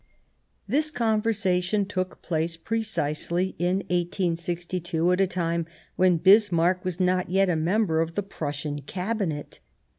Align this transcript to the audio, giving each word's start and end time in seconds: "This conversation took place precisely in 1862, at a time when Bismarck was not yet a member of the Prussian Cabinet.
"This 0.67 0.89
conversation 0.89 1.85
took 1.85 2.23
place 2.23 2.57
precisely 2.57 3.55
in 3.59 3.81
1862, 3.91 5.11
at 5.11 5.21
a 5.21 5.27
time 5.27 5.67
when 5.95 6.17
Bismarck 6.17 6.83
was 6.83 6.99
not 6.99 7.29
yet 7.29 7.49
a 7.49 7.55
member 7.55 8.01
of 8.01 8.15
the 8.15 8.23
Prussian 8.23 8.81
Cabinet. 8.81 9.59